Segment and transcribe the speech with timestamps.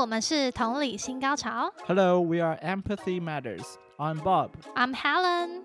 [0.00, 1.70] 我们是同理心高潮。
[1.86, 3.76] Hello, we are Empathy Matters.
[3.98, 4.52] I'm Bob.
[4.74, 5.62] I'm Helen。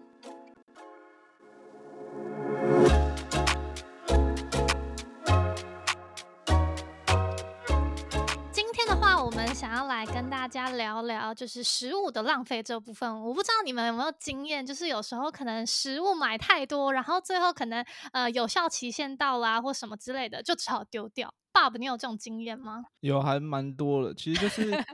[8.52, 13.24] 今天的话，我们想要来跟大家聊聊，就是食物的浪费这部分。
[13.24, 21.34] 我不知道你们有没有经验，就是有时候可能食物买太多，然后最后可能呃有效期限到啦，或什么之类的，就只好丢掉。
[21.56, 22.84] Bob，你有这种经验吗？
[23.00, 24.86] 有还蛮多的，其实就 是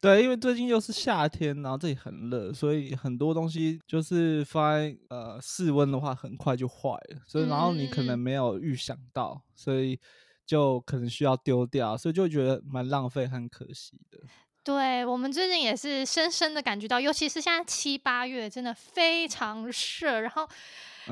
[0.00, 7.20] 对，因为最近又是夏天，然后这里很热，所以很多东西就是放在呃室温的话，很快就坏了。
[7.26, 9.98] 所以然后你可能没有预想到，所以
[10.44, 14.18] 就可能需要丢掉，所以就觉得蛮浪费和可惜的。
[14.62, 20.48] 对我们最近也是深深的感觉到，尤其是现在七八月，真的非常热，然后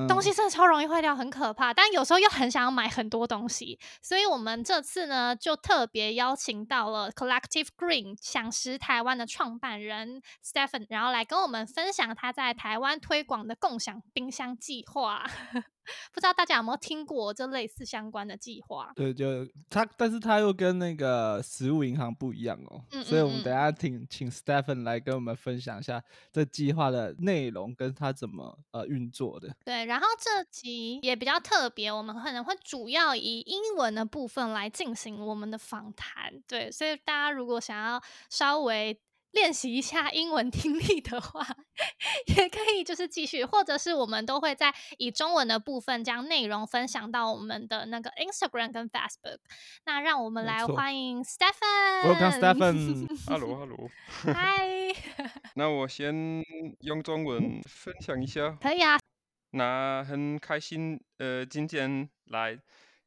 [0.09, 1.73] 东西真的超容易坏掉，很可怕。
[1.73, 15.25] 但有时候又很想要买很多东西，所以我们这次呢就特别邀请到了 Collective Green 享食台湾的创办人 Stephen，然后来跟我们分享他在台湾推广的共享冰箱计划。
[16.13, 18.93] 不知道大家有没有听过这类似相关的计划？
[18.95, 26.03] 对，就他，但是他又跟那个食物银行不一样哦，嗯所以我们等下请请 Stephen 来跟我们分享一下
[26.33, 29.55] 这计划的内容跟他怎么呃运作的。
[29.65, 36.33] 对，然后这集也比较特别，我们可能会主要以英文的部分来进行我们的访谈。
[36.47, 38.99] 对，所以大家如果想要稍微
[39.33, 41.47] 练习一下英文听力的话，
[42.27, 49.39] 也可以就是继续，或者是我们都会在以中文的部分将内容分享到我们的那个 Instagram 跟 Facebook。
[49.87, 52.03] 那让我们来欢迎 Stephen。
[52.05, 53.09] Welcome, Stephen.
[53.27, 53.91] Hello, Hello。
[54.33, 54.69] 嗨，
[55.57, 56.45] 那我先
[56.81, 58.51] 用中文分享一下。
[58.61, 58.99] 可以啊。
[59.55, 62.59] 那很开心，呃，今天来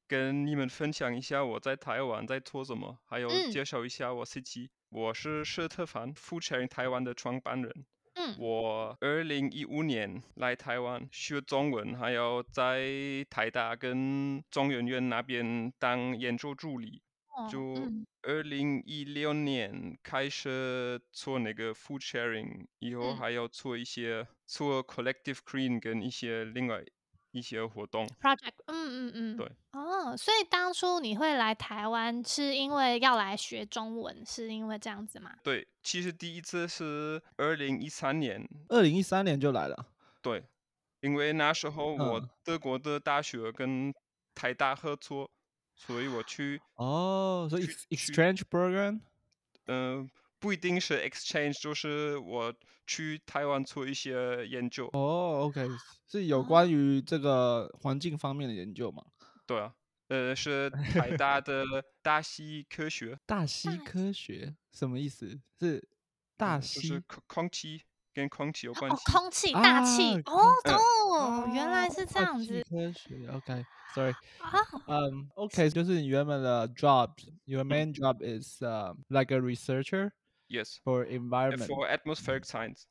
[0.08, 4.70] 跟你们分享一下我在台湾在做什么，还有嗯介绍一下我自己。
[4.96, 7.86] 我是社特凡 Food Sharing 台湾的创办人。
[8.14, 12.88] 嗯我二零一五年来台湾学中文，还有在
[13.30, 17.02] 台大跟中研院那边当研究助理。
[17.28, 26.82] 哦就嗯二零一六年开始做那个 food sharing，以后嗯还要做一些做 collective green 跟一些另外
[27.36, 28.08] 一些活动。
[28.22, 29.52] project，嗯嗯嗯，对。
[29.74, 35.36] 哦，所以当初你会来台湾，是因为要来学中文，是因为这样子吗？
[35.44, 39.86] 对，其实第一次是二零一三年，二零一三年就来了，
[40.22, 40.46] 对，
[41.02, 43.94] 因为那时候我嗯德国的大学跟
[44.34, 45.30] 台大合作，
[45.76, 49.02] 所以我去，哦，所以 exchange program，
[49.68, 50.10] 嗯、
[50.46, 52.54] 不一定是 exchange，就是我
[52.86, 54.86] 去台湾做一些研究。
[54.94, 55.68] 哦，OK，
[56.08, 59.04] 是有哦关于这个环境方面的研究嘛？
[59.48, 59.74] 对啊，
[60.10, 61.64] 呃，是 台大的
[62.04, 65.42] 大西科学，大大科学什么意思？
[65.60, 65.84] 是
[66.38, 67.82] 大呃就是空空气
[68.14, 69.12] 跟空气有关哦，系。
[69.12, 74.60] 空气、大气，啊哦，嗯懂，原来是这样子科学，OK，sorry，啊。
[74.86, 80.12] 嗯，OK，就是你原本的 job，your main job is um like a researcher
[80.48, 82.86] Yes, for environment for atmospheric science.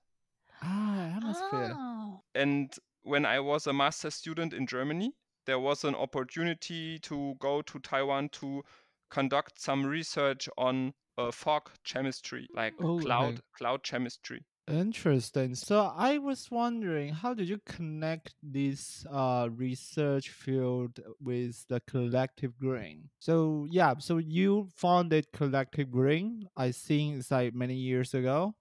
[0.60, 2.70] 啊，atmosphere，哦，And
[3.03, 5.15] when I was a master student in Germany,
[5.47, 8.62] there was an opportunity to go to Taiwan to
[9.10, 13.42] conduct some research on uh, fog chemistry, like Oh, cloud okay.
[13.53, 14.44] cloud chemistry.
[14.66, 15.54] Interesting.
[15.54, 22.56] So I was wondering, how did you connect this uh, research field with the Collective
[22.56, 23.10] Green?
[23.19, 26.48] So yeah, so you founded Collective Green.
[26.56, 28.54] I think it's like many years ago.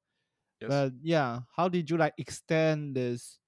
[0.60, 0.84] Yes.
[0.84, 3.40] But yeah, how did you like extend this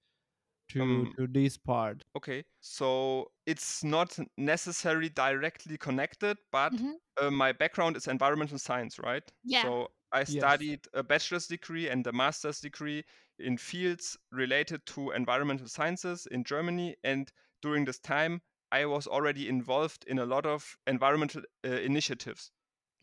[0.70, 2.06] to Um, to this part?
[2.16, 6.96] Okay, so it's not necessarily directly connected, but Mhm.
[7.18, 9.30] uh, my background is environmental science, right?
[9.44, 9.72] Yeah.
[9.72, 10.64] So I Yes.
[10.64, 13.04] studied a bachelor's degree and a master's degree
[13.40, 16.96] in fields related to environmental sciences in Germany.
[17.04, 17.32] And
[17.62, 18.42] during this time,
[18.72, 22.52] I was already involved in a lot of environmental uh, initiatives.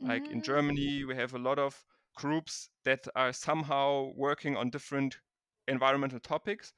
[0.00, 0.42] Like in Mm.
[0.42, 1.84] Germany, we have a lot of
[2.14, 5.20] groups that are somehow working on different
[5.68, 6.72] environmental topics.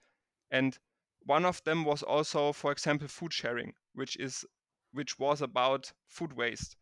[0.50, 0.78] And
[1.20, 4.44] one of them was also, for example, food sharing, which is
[4.92, 6.76] which was about food waste.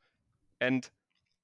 [0.61, 0.91] And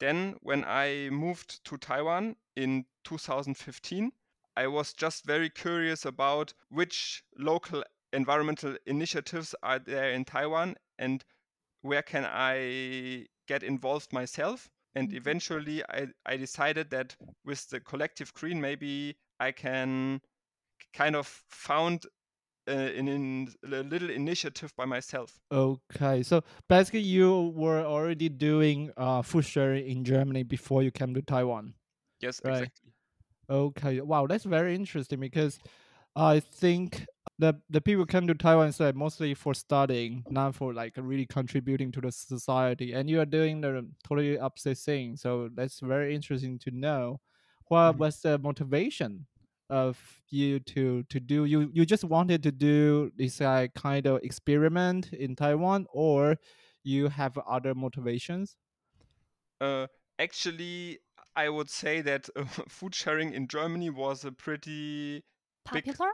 [0.01, 4.13] then when I moved to Taiwan in 2015,
[4.57, 11.25] I was just very curious about which local environmental initiatives are there in Taiwan and
[11.83, 14.71] where can I get involved myself.
[14.95, 15.15] And Mhm.
[15.15, 20.21] eventually, I, I decided that with the collective green, maybe I can
[20.93, 22.07] kind of found
[22.69, 25.41] uh, in, in a little initiative by myself.
[25.51, 31.15] Okay, so basically you were already doing uh, food sharing in Germany before you came
[31.15, 31.75] to Taiwan.
[32.21, 32.69] Yes, Right.
[32.69, 32.93] exactly.
[33.51, 35.61] Okay, wow, that's very interesting because
[36.17, 37.07] I think
[37.39, 41.93] the the people come to Taiwan like mostly for studying, not for like really contributing
[41.93, 42.93] to the society.
[42.95, 47.21] And you are doing the totally opposite thing, so that's very interesting to know.
[47.69, 47.99] What Mhm.
[47.99, 49.27] was the motivation
[49.71, 51.45] of you to to do?
[51.45, 56.37] You you just wanted to do this like kind of experiment in Taiwan, or
[56.85, 58.57] you have other motivations?
[59.61, 59.87] Uh,
[60.19, 60.99] actually,
[61.37, 65.25] I would say that uh, food sharing in Germany was a pretty
[65.73, 66.11] big Popular?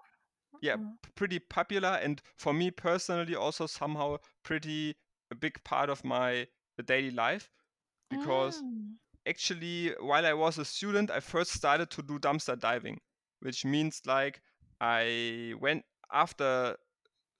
[0.60, 0.98] yeah Mm.
[1.16, 4.96] pretty popular and for me personally also somehow pretty
[5.30, 6.48] a big part of my
[6.86, 7.50] daily life
[8.10, 8.98] because Mm.
[9.26, 13.00] actually while i was a student i first started to do dumpster diving
[13.44, 14.40] which means like
[14.80, 16.76] i went after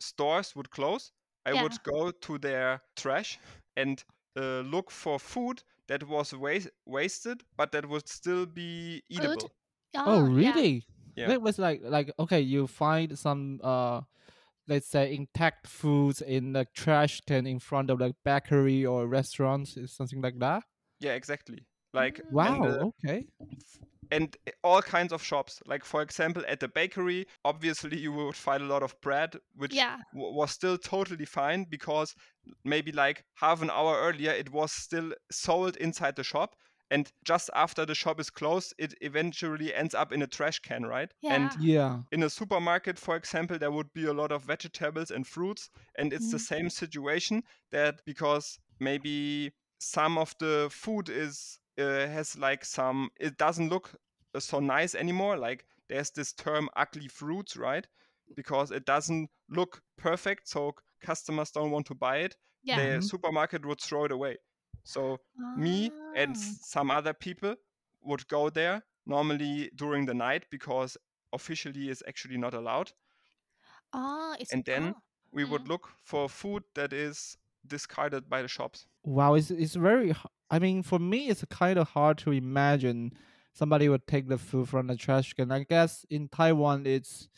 [0.01, 1.13] stores would close
[1.47, 1.63] i Yeah.
[1.63, 3.39] would go to their trash
[3.77, 4.05] and
[4.37, 9.27] uh, look for food that was was- wasted but that would still be Good.
[9.27, 9.51] eatable
[9.97, 10.85] Oh, Oh, really?
[11.17, 11.29] Yeah.
[11.29, 14.03] That was like like okay, you find some uh
[14.69, 19.77] let's say intact foods in the trash can in front of like bakery or restaurants,
[19.77, 20.65] is something like that.
[21.01, 22.21] yeah exactly like.
[22.31, 23.27] Wow, and uh, okay.
[24.11, 28.63] And all kinds of shops like for example at the bakery obviously you would find
[28.63, 29.99] a lot of bread which Yeah.
[30.13, 32.15] w- was still totally fine because
[32.65, 36.57] maybe like half an hour earlier it was still sold inside the shop
[36.91, 40.85] and just after the shop is closed it eventually ends up in a trash can
[40.85, 41.35] right Yeah.
[41.35, 41.75] and Yeah.
[41.75, 42.03] Yeah.
[42.13, 46.13] in a supermarket for example there would be a lot of vegetables and fruits and
[46.13, 46.41] it's the Mhm.
[46.41, 47.43] same situation
[47.73, 53.95] that because maybe some of the food is uh, has like some it doesn't look
[54.35, 57.87] uh, so nice anymore like there's this term ugly fruits right
[58.37, 62.81] because it doesn't look perfect so customers don't want to buy it Yeah.
[62.81, 63.11] the Mhm.
[63.11, 64.37] supermarket would throw it away
[64.85, 65.19] so
[65.55, 66.57] me and Ah.
[66.63, 67.57] some other people
[68.03, 70.97] would go there normally during the night because
[71.33, 72.93] officially is actually not allowed
[73.93, 75.03] Oh, it's and then oh.
[75.33, 75.69] we would Mm.
[75.69, 77.37] look for food that is
[77.67, 80.15] discarded by the shops Wow, it's it's very.
[80.51, 83.13] I mean, for me, it's kind of hard to imagine
[83.53, 85.51] somebody would take the food from the trash can.
[85.53, 87.29] I guess in Taiwan, it's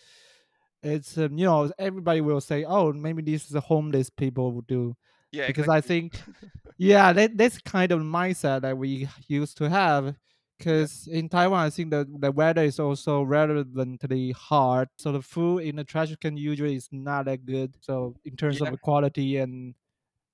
[0.83, 4.67] it's um, you know everybody will say, oh, maybe this is a homeless people would
[4.67, 4.97] do
[5.33, 6.21] yeah because I think
[6.79, 10.15] yeah, that that's kind of mindset that we used to have.
[10.59, 15.65] Because in Taiwan, I think the the weather is also relatively hard, so the food
[15.65, 17.75] in the trash can usually is not that good.
[17.81, 19.75] So in terms yeah of the quality and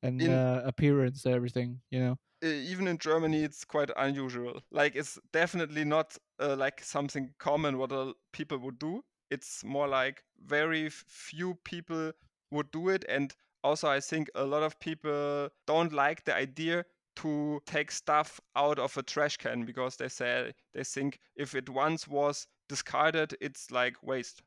[0.03, 2.19] and in uh, appearance, everything, you know.
[2.43, 4.61] Uh, even in Germany, it's quite unusual.
[4.71, 9.05] Like, it's definitely not uh, like something common what uh, people would do.
[9.31, 12.13] It's more like very f- few people
[12.51, 13.35] would do it, and
[13.65, 16.85] also I think a lot of people don't like the idea
[17.17, 21.69] to take stuff out of a trash can because they say they think if it
[21.69, 24.43] once was discarded, it's like waste.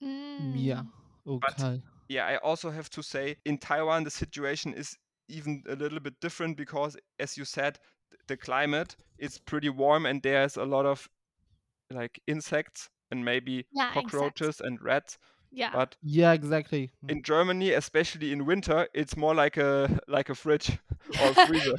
[0.00, 0.82] Yeah.
[0.82, 0.92] Mm.
[1.40, 1.82] But Okay.
[2.08, 4.96] yeah, I also have to say in Taiwan the situation is
[5.28, 7.78] even a little bit different because as you said
[8.28, 11.08] the climate is pretty warm and there's a lot of
[11.90, 14.08] like insects and maybe Yeah, insects.
[14.08, 15.18] cockroaches and rats
[15.50, 15.72] Yeah.
[15.72, 16.92] but Yeah, exactly.
[17.04, 17.08] Mm.
[17.08, 20.78] in Germany especially in winter it's more like a like a fridge
[21.16, 21.76] or a freezer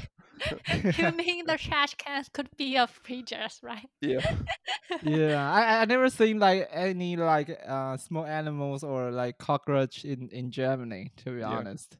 [0.97, 3.89] you mean the trash cans could be a freezers, right?
[4.01, 4.21] yeah
[5.01, 10.29] yeah, I I never seen like any like uh small animals or like cockroach in
[10.29, 11.12] in Germany.
[11.17, 11.63] To be Yeah.
[11.65, 11.97] honest,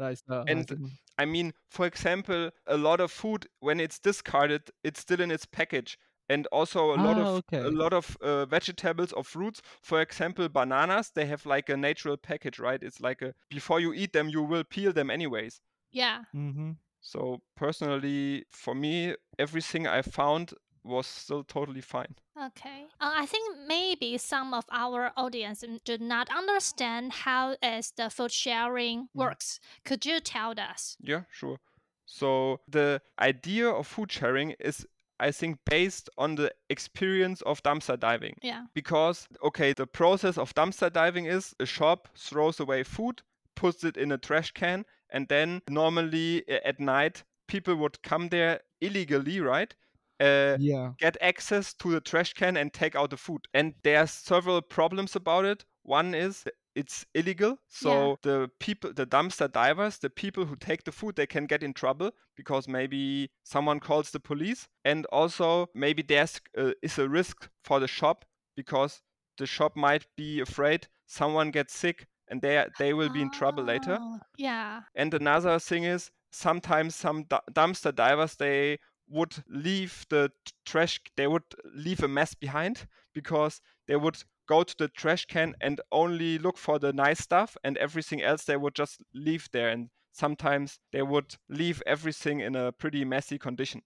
[0.00, 0.44] like so.
[0.48, 5.20] And think- I mean, for example, a lot of food when it's discarded, it's still
[5.20, 7.60] in its package, and also a lot Ah, of okay.
[7.60, 9.60] a lot of uh, vegetables or fruits.
[9.82, 12.82] For example, bananas, they have like a natural package, right?
[12.82, 15.60] It's like a before you eat them, you will peel them anyways.
[15.92, 16.24] Yeah.
[16.34, 16.72] Mm-hmm.
[17.00, 22.14] So personally, for me, everything I found was still totally fine.
[22.40, 22.86] Okay.
[23.00, 28.32] Uh, I think maybe some of our audience do not understand how is the food
[28.32, 29.60] sharing works.
[29.84, 30.96] Could you tell us?
[31.00, 31.58] Yeah, sure.
[32.06, 34.86] So the idea of food sharing is,
[35.20, 38.36] I think, based on the experience of dumpster diving.
[38.42, 38.64] Yeah.
[38.74, 43.22] because okay the process of dumpster diving is a shop throws away food
[43.54, 48.28] puts it in a trash can and then normally uh, at night people would come
[48.30, 49.74] there illegally right
[50.20, 50.92] uh, Yeah.
[50.98, 55.16] get access to the trash can and take out the food and there's several problems
[55.16, 56.44] about it one is
[56.76, 61.26] it's illegal so the people the dumpster divers the people who take the food they
[61.26, 66.72] can get in trouble because maybe someone calls the police and also maybe there's uh,
[66.82, 68.24] is a risk for the shop
[68.56, 69.00] because
[69.38, 73.64] the shop might be afraid someone gets sick and they they will be in trouble
[73.64, 73.98] later.
[74.00, 74.82] Oh, Yeah.
[74.94, 78.78] And another thing is sometimes some du- dumpster divers they
[79.10, 80.32] would leave the
[80.64, 85.54] trash they would leave a mess behind because they would go to the trash can
[85.60, 89.68] and only look for the nice stuff and everything else they would just leave there
[89.68, 93.82] and sometimes they would leave everything in a pretty messy condition.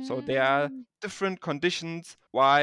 [0.00, 2.62] So there are Mm, different conditions why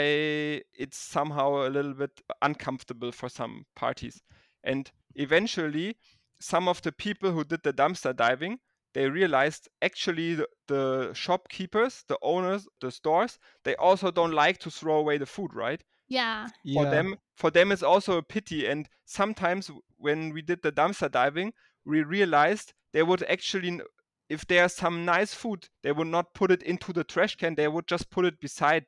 [0.74, 4.24] it's somehow a little bit uncomfortable for some parties.
[4.64, 5.98] And eventually,
[6.40, 8.60] some of the people who did the dumpster diving,
[8.94, 14.72] they realized actually the, the shopkeepers, the owners, the stores, they also don't like to
[14.72, 15.84] throw away the food, right?
[16.08, 16.50] Yeah.
[16.74, 16.92] For Yeah.
[16.92, 18.68] them, for them, it's also a pity.
[18.68, 21.54] And sometimes when we did the dumpster diving,
[21.86, 23.82] we realized they would actually
[24.30, 27.56] if there's some nice food, they would not put it into the trash can.
[27.56, 28.86] They would just put it beside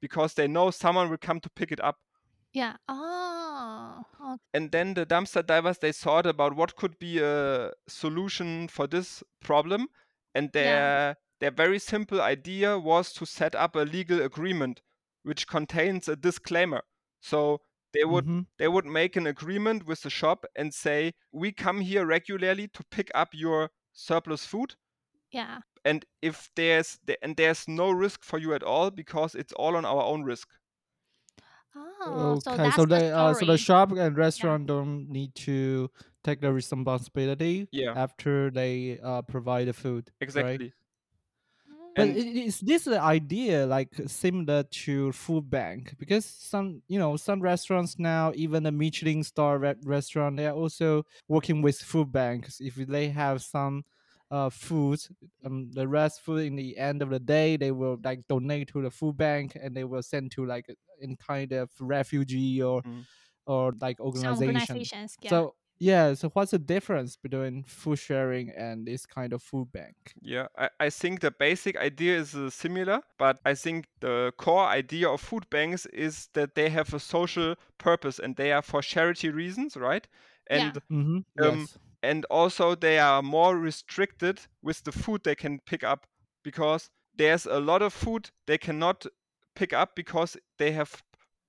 [0.00, 1.98] because they know someone will come to pick it up.
[2.52, 2.76] Yeah.
[2.88, 3.37] Oh.
[3.60, 8.86] Oh, And then the dumpster divers they thought about what could be a solution for
[8.86, 9.88] this problem,
[10.34, 10.92] and Yeah.
[10.92, 14.82] their their very simple idea was to set up a legal agreement
[15.22, 16.82] which contains a disclaimer.
[17.22, 17.62] So
[17.94, 21.80] they would hmm they would make an agreement with the shop and say we come
[21.80, 24.76] here regularly to pick up your surplus food
[25.30, 25.60] Yeah.
[25.84, 29.76] and if there's the, and there's no risk for you at all because it's all
[29.76, 30.48] on our own risk
[31.74, 35.34] Oh, so Okay, that's so the they uh, so the shop and restaurant don't need
[35.46, 35.90] to
[36.24, 40.62] take the responsibility yeah after they uh, provide the food, right?
[40.62, 40.74] exactly
[41.96, 45.96] But and i- is this the idea like similar to food bank?
[45.98, 50.54] Because some you know some restaurants now, even the Michelin star re- restaurant, they are
[50.54, 52.60] also working with food banks.
[52.60, 53.84] If they have some
[54.30, 55.00] uh food,
[55.44, 58.82] um, the rest food in the end of the day, they will like donate to
[58.82, 60.66] the food bank and they will send to like
[61.02, 63.06] any kind of refugee or Mm.
[63.46, 64.36] or like Some organization.
[64.36, 65.16] organizations.
[65.22, 65.30] Yeah.
[65.30, 70.16] So yeah, so what's the difference between food sharing and this kind of food bank?
[70.20, 74.66] Yeah, I, I think the basic idea is uh, similar, but I think the core
[74.66, 78.82] idea of food banks is that they have a social purpose and they are for
[78.82, 80.06] charity reasons, right?
[80.50, 80.74] Yeah.
[80.90, 81.18] Mm-hmm.
[81.42, 81.78] Um, yes.
[82.02, 86.06] And also they are more restricted with the food they can pick up
[86.42, 89.06] because there's a lot of food they cannot
[89.54, 91.02] pick up because they have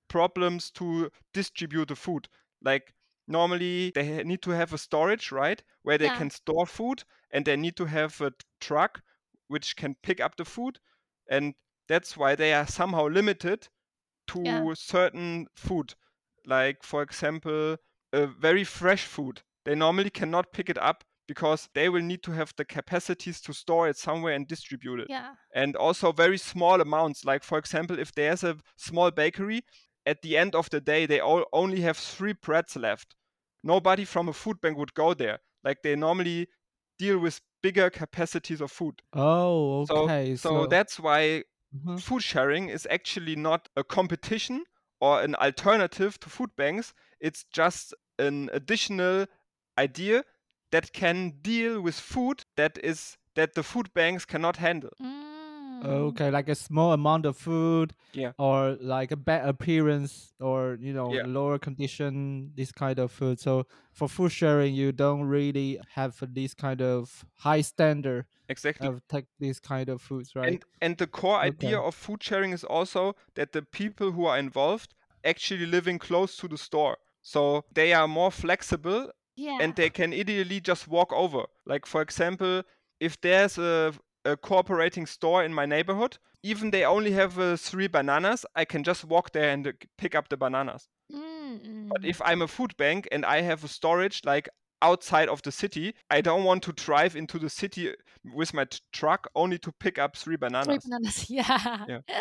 [0.08, 2.28] problems to distribute the food.
[2.62, 2.94] Like
[3.26, 6.10] normally they need to have a storage, right, where they Yeah.
[6.10, 9.02] can store food, and they need to have a truck
[9.48, 10.80] which can pick up the food,
[11.28, 11.54] and
[11.88, 13.68] that's why they are somehow limited
[14.28, 14.68] to Yeah.
[14.76, 15.94] certain food.
[16.46, 17.76] Like for example,
[18.12, 19.42] a very fresh food.
[19.64, 23.52] They normally cannot pick it up because they will need to have the capacities to
[23.52, 25.34] store it somewhere and distribute it Yeah.
[25.54, 27.24] and also very small amounts.
[27.24, 29.62] Like, for example, if there's a small bakery,
[30.06, 33.14] at the end of the day, they all only have three breads left.
[33.62, 35.40] Nobody from a food bank would go there.
[35.62, 36.48] Like, they normally
[36.98, 39.02] deal with bigger capacities of food.
[39.12, 40.36] Oh, So, okay.
[40.36, 42.00] so that's why Mhm.
[42.00, 44.64] food sharing is actually not a competition
[45.00, 46.94] or an alternative to food banks.
[47.20, 49.26] It's just an additional
[49.78, 50.24] idea
[50.70, 54.90] that can deal with food that is that the food banks cannot handle.
[55.00, 55.84] Mm.
[55.84, 58.32] Okay, like a small amount of food, Yeah.
[58.38, 61.22] or like a bad appearance, or you know, Yeah.
[61.24, 63.40] lower condition, this kind of food.
[63.40, 68.88] So for food sharing, you don't really have this kind of high standard Exactly.
[68.88, 70.48] of take these kind of foods, right?
[70.48, 74.38] And and the core idea of food sharing is also that the people who are
[74.38, 76.98] involved actually living close to the store.
[77.22, 79.58] So they are more flexible Yeah.
[79.60, 81.44] and they can ideally just walk over.
[81.66, 82.62] Like for example,
[83.00, 83.92] if there's a,
[84.24, 88.82] a cooperating store in my neighborhood, even they only have uh, three bananas, I can
[88.84, 90.88] just walk there and uh, pick up the bananas.
[91.10, 91.16] But
[92.02, 92.04] Mm.
[92.04, 94.48] if I'm a food bank and I have a storage like
[94.82, 97.92] outside of the city, I don't want to drive into the city
[98.34, 100.66] with my t- truck only to pick up three bananas.
[100.66, 101.26] Three bananas.
[101.28, 101.30] bananas.
[101.88, 102.00] Yeah.
[102.08, 102.20] Yeah.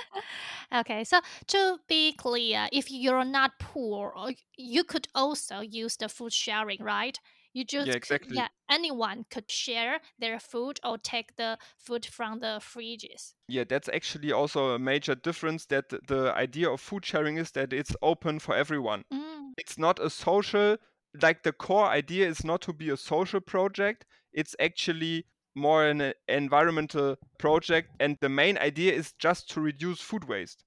[0.73, 1.03] Okay.
[1.03, 4.13] So to be clear, if you're not poor,
[4.57, 7.19] you could also use the food sharing, right?
[7.53, 8.35] You just Yeah, exactly.
[8.35, 13.33] yeah, anyone could share their food or take the food from the fridges.
[13.47, 17.73] Yeah, that's actually also a major difference that the idea of food sharing is that
[17.73, 19.05] it's open for everyone.
[19.11, 19.53] Mm.
[19.57, 20.77] It's not a social
[21.19, 24.05] like the core idea is not to be a social project.
[24.31, 25.25] It's actually
[25.60, 30.66] more an uh, environmental project and the main idea is just to reduce food waste.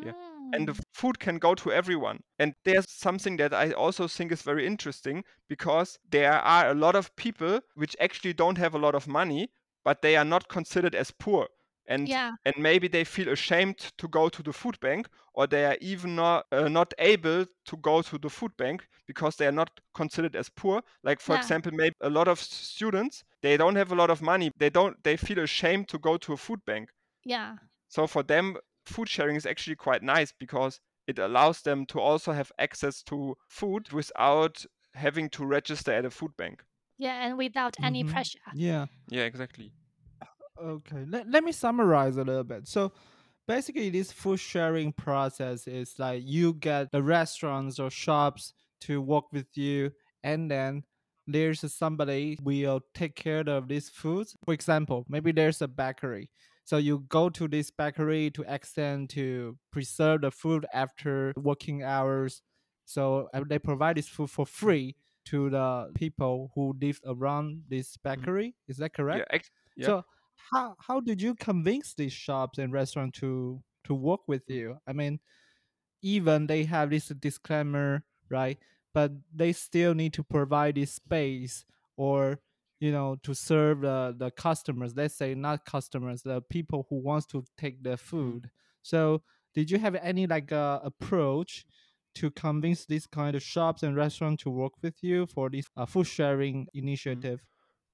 [0.00, 0.12] Yeah.
[0.52, 0.84] and the Mm.
[0.92, 2.20] food can go to everyone.
[2.38, 6.94] And there's something that I also think is very interesting because there are a lot
[6.96, 9.50] of people which actually don't have a lot of money,
[9.84, 11.48] but they are not considered as poor.
[11.86, 12.32] and Yeah.
[12.46, 16.14] and maybe they feel ashamed to go to the food bank or they are even
[16.14, 20.36] not uh, not able to go to the food bank because they are not considered
[20.36, 21.36] as poor like for Yeah.
[21.36, 24.96] example maybe a lot of students they don't have a lot of money they don't
[25.04, 26.88] they feel ashamed to go to a food bank
[27.24, 27.56] Yeah.
[27.88, 32.32] so for them food sharing is actually quite nice because it allows them to also
[32.32, 36.64] have access to food without having to register at a food bank
[36.98, 37.26] Yeah.
[37.26, 38.10] And without any Mhm.
[38.12, 38.38] pressure.
[38.54, 38.86] Yeah.
[39.10, 39.72] yeah exactly
[40.62, 41.04] Okay.
[41.08, 42.68] Let, let me summarize a little bit.
[42.68, 42.92] So
[43.48, 49.24] basically this food sharing process is like you get the restaurants or shops to work
[49.32, 49.90] with you
[50.22, 50.84] and then
[51.26, 54.36] there's somebody will take care of these foods.
[54.44, 56.30] For example, maybe there's a bakery.
[56.64, 62.42] So you go to this bakery to extend to preserve the food after working hours.
[62.86, 67.96] So uh, they provide this food for free to the people who live around this
[67.96, 68.56] bakery.
[68.68, 69.26] Is that correct?
[69.30, 69.40] yeah
[69.76, 70.04] yeah So
[70.52, 74.78] how how did you convince these shops and restaurants to to work with you?
[74.86, 75.20] I mean,
[76.02, 78.58] even they have this disclaimer, right?
[78.94, 81.64] But they still need to provide this space
[81.96, 82.40] or
[82.80, 84.94] you know to serve the the customers.
[84.96, 88.50] Let's say not customers, the people who wants to take the food.
[88.82, 89.22] So
[89.54, 91.66] did you have any like uh, approach
[92.16, 95.86] to convince these kind of shops and restaurants to work with you for this uh,
[95.86, 97.40] food sharing initiative?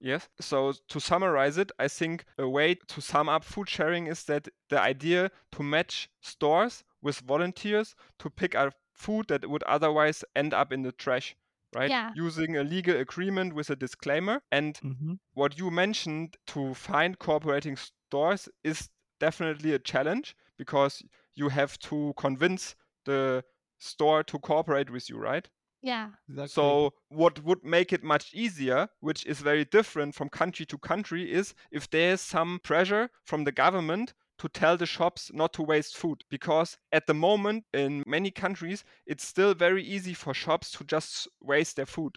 [0.00, 0.28] Yes.
[0.40, 4.48] So to summarize it, I think a way to sum up food sharing is that
[4.70, 10.52] the idea to match stores with volunteers to pick up food that would otherwise end
[10.54, 11.36] up in the trash,
[11.72, 11.92] right?
[11.92, 12.12] Yeah.
[12.12, 14.42] Using a legal agreement with a disclaimer.
[14.52, 18.90] And hmm what you mentioned to find cooperating stores is
[19.20, 21.02] definitely a challenge because
[21.34, 22.74] you have to convince
[23.06, 23.44] the
[23.78, 25.48] store to cooperate with you, right?
[25.82, 26.12] Yeah.
[26.28, 26.52] Exactly.
[26.54, 31.32] So what would make it much easier, which is very different from country to country,
[31.32, 35.96] is if there's some pressure from the government to tell the shops not to waste
[35.96, 36.24] food.
[36.30, 41.28] Because at the moment, in many countries, it's still very easy for shops to just
[41.40, 42.16] waste their food.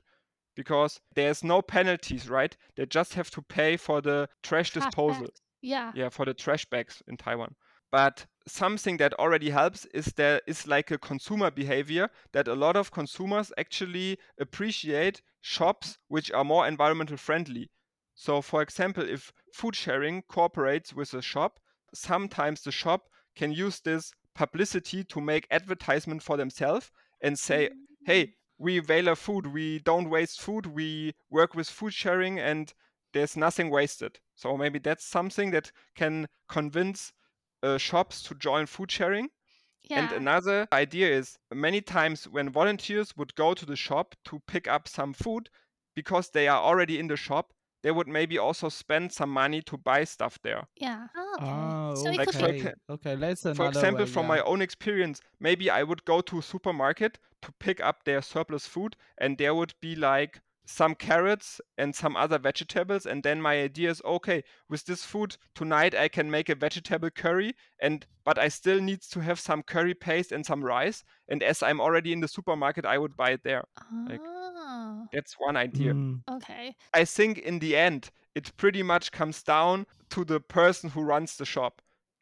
[0.55, 2.55] Because there's no penalties, right?
[2.75, 5.21] They just have to pay for the trash, Trash disposal.
[5.23, 5.41] bags.
[5.61, 5.91] Yeah.
[5.95, 7.55] Yeah, for the trash bags in Taiwan.
[7.91, 12.75] But something that already helps is there is like a consumer behavior that a lot
[12.75, 17.69] of consumers actually appreciate shops which are more environmental friendly.
[18.15, 21.59] So, for example, if food sharing cooperates with a shop,
[21.93, 23.03] sometimes the shop
[23.35, 27.69] can use this publicity to make advertisement for themselves and say,
[28.05, 32.73] hey, we valor food, we don't waste food, we work with food sharing, and
[33.13, 34.19] there's nothing wasted.
[34.35, 37.13] So maybe that's something that can convince
[37.61, 39.29] uh, shops to join food sharing.
[39.89, 44.67] And another idea is many times when volunteers would go to the shop to pick
[44.67, 45.49] up some food,
[45.95, 47.53] because they are already in the shop,
[47.83, 50.67] they would maybe also spend some money to buy stuff there.
[50.75, 51.07] Yeah.
[51.15, 51.75] Oh, okay.
[51.91, 52.49] Oh, so Like could for be.
[52.49, 52.73] okay.
[52.89, 54.27] Okay, that's another For example, way, from yeah.
[54.27, 58.67] my own experience, maybe I would go to a supermarket to pick up their surplus
[58.67, 63.05] food, and there would be like some carrots and some other vegetables.
[63.05, 67.09] And then my idea is okay, with this food tonight I can make a vegetable
[67.09, 71.03] curry, and but I still need to have some curry paste and some rice.
[71.27, 73.63] And as I'm already in the supermarket, I would buy it there.
[74.07, 75.07] Like Oh.
[75.11, 75.93] that's one idea.
[75.93, 76.75] Mm, Okay.
[76.93, 81.35] I think in the end, it pretty much comes down to the person who runs
[81.37, 81.81] the shop.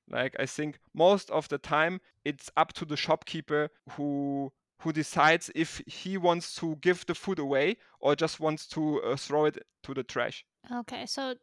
[0.09, 4.51] Like I think most of the time, it's up to the shopkeeper who
[4.81, 9.15] who decides if he wants to give the food away or just wants to uh,
[9.15, 10.45] throw it to the trash.
[10.71, 11.05] Okay.
[11.05, 11.35] So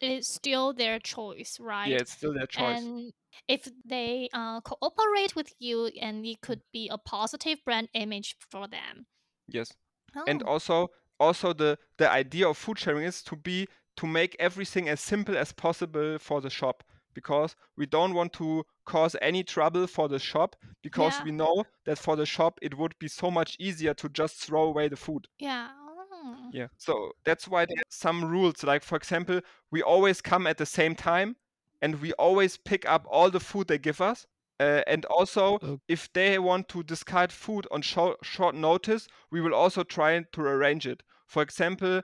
[0.00, 1.88] it's still their choice, right?
[1.90, 2.82] Yeah, it's still their choice.
[2.82, 3.12] And
[3.48, 8.66] if they uh, cooperate with you, and it could be a positive brand image for
[8.68, 9.06] them.
[9.48, 9.72] yes.
[10.14, 10.24] Oh.
[10.26, 14.88] and also also the the idea of food sharing is to be to make everything
[14.88, 19.86] as simple as possible for the shop because we don't want to cause any trouble
[19.86, 21.24] for the shop because Yeah.
[21.24, 24.64] we know that for the shop it would be so much easier to just throw
[24.64, 25.70] away the food yeah.
[25.74, 26.50] Oh.
[26.52, 29.40] yeah so that's why there are some rules like for example
[29.70, 31.36] we always come at the same time
[31.80, 34.26] and we always pick up all the food they give us
[34.60, 35.78] uh, and also Okay.
[35.88, 40.40] if they want to discard food on short, short notice we will also try to
[40.42, 42.02] arrange it for example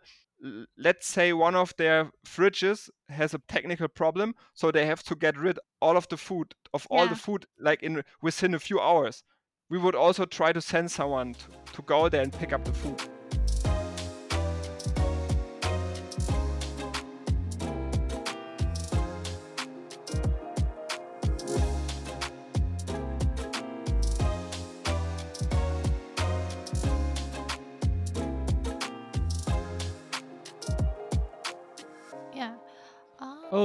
[0.76, 5.36] let's say one of their fridges has a technical problem so they have to get
[5.36, 7.08] rid all of the food of all Yeah.
[7.08, 9.24] the food like in within a few hours
[9.70, 12.72] we would also try to send someone to, to go there and pick up the
[12.72, 13.02] food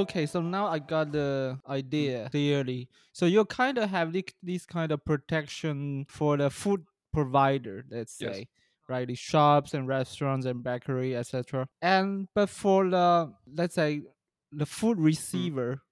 [0.02, 1.72] Okay, so now I got the Mm.
[1.72, 2.88] idea clearly.
[3.12, 8.42] So you kind of have this, kind of protection for the food provider, let's Yes.
[8.42, 8.48] say,
[8.88, 9.06] right?
[9.06, 11.68] The shops and restaurants and bakery, etc.
[11.82, 14.02] And but for the let's say
[14.50, 14.98] the food
[15.32, 15.50] Mm.
[15.50, 15.82] receiver,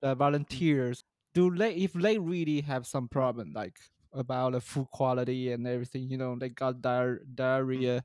[0.00, 3.10] the volunteers, do they if they really have some Mm.
[3.10, 3.78] problem like
[4.12, 7.30] about the food quality and everything, you know, they got Mm.
[7.34, 8.04] diarrhea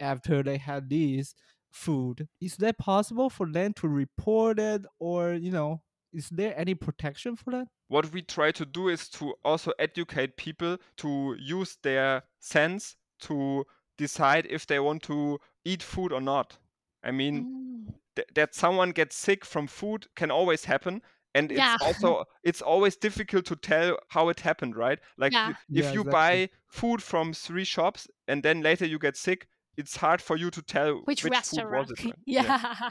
[0.00, 1.34] after they had these
[1.74, 5.82] food is that possible for them to report it or you know
[6.12, 10.36] is there any protection for that What we try to do is to also educate
[10.36, 13.64] people to use their sense to
[13.98, 16.58] decide if they want to eat food or not.
[17.02, 17.94] I mean, Mm.
[18.16, 21.02] th- that someone gets sick from food can always happen
[21.34, 21.76] and it's Yeah.
[21.80, 25.48] also it's always difficult to tell how it happened right like Yeah.
[25.48, 26.10] you, Yeah, if you exactly.
[26.12, 30.50] buy food from three shops and then later you get sick it's hard for you
[30.50, 31.70] to tell Which, food restaurant?
[31.70, 32.14] was it right?
[32.26, 32.90] yeah.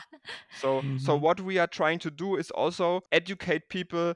[0.54, 1.18] so so Mhm.
[1.18, 4.14] what we are trying to do is also educate people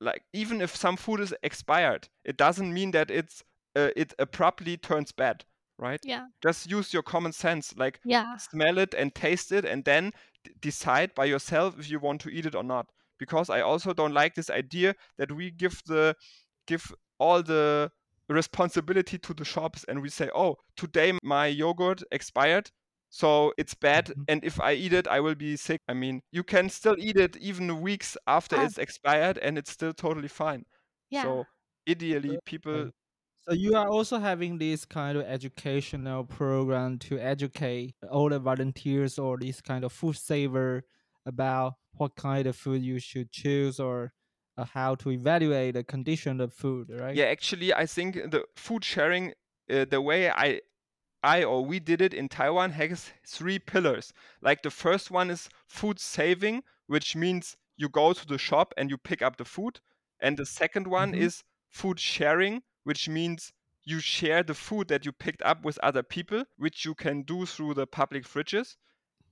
[0.00, 3.42] like even if some food is expired it doesn't mean that it's
[3.76, 5.44] uh, it abruptly turns bad
[5.78, 6.28] right Yeah.
[6.42, 8.36] just use your common sense like Yeah.
[8.36, 10.12] smell it and taste it and then
[10.44, 13.92] d- decide by yourself if you want to eat it or not because i also
[13.94, 16.14] don't like this idea that we give the
[16.66, 17.90] give all the
[18.28, 22.70] responsibility to the shops and we say oh today my yogurt expired
[23.08, 24.24] so it's bad Mhm.
[24.28, 27.16] and if i eat it i will be sick i mean you can still eat
[27.16, 28.64] it even weeks after Ah.
[28.64, 30.64] it's expired and it's still totally fine
[31.10, 31.22] Yeah.
[31.22, 31.44] so
[31.88, 32.90] ideally people
[33.48, 39.18] so you are also having this kind of educational program to educate all the volunteers
[39.20, 40.82] or this kind of food saver
[41.24, 44.12] about what kind of food you should choose or
[44.56, 48.84] uh, how to evaluate the condition of food right Yeah, actually, I think the food
[48.84, 49.34] sharing,
[49.70, 50.60] uh, the way I,
[51.22, 54.12] I or we did it in Taiwan has three pillars.
[54.40, 58.90] Like the first one is food saving, which means you go to the shop and
[58.90, 59.80] you pick up the food.
[60.20, 61.18] And the second one Mhm.
[61.18, 63.52] is food sharing, which means
[63.84, 67.46] you share the food that you picked up with other people, which you can do
[67.46, 68.76] through the public fridges.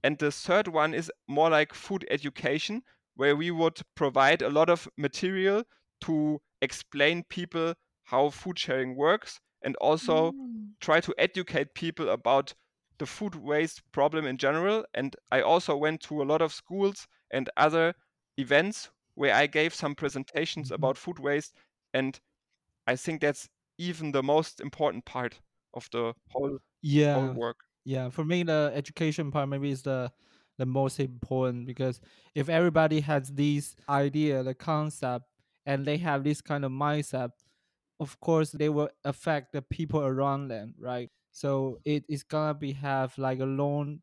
[0.02, 2.82] And the third one is more like food education,
[3.14, 5.64] where we would provide a lot of material
[6.02, 7.74] to explain people
[8.04, 10.74] how food sharing works and also Mm.
[10.80, 12.54] try to educate people about
[12.98, 14.84] the food waste problem in general.
[14.94, 17.94] And I also went to a lot of schools and other
[18.36, 20.70] events where I gave some presentations Mhm.
[20.70, 21.56] about food waste.
[21.92, 22.20] And
[22.86, 23.48] I think that's
[23.78, 25.42] even the most important part
[25.74, 26.58] of the whole,
[27.12, 27.58] whole yeah work.
[27.84, 30.12] yeah for me the education part maybe is the
[30.58, 32.00] the most important because
[32.34, 35.24] if everybody has this idea the concept
[35.66, 37.30] and they have this kind of mindset
[38.00, 41.10] of course they will affect the people around them right?
[41.32, 44.00] So it is gonna be have like a long